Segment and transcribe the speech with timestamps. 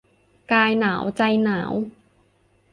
[0.51, 1.73] กายหนาว ใจหนาว